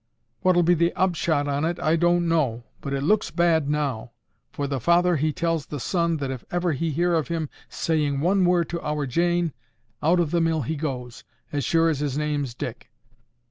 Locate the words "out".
10.01-10.19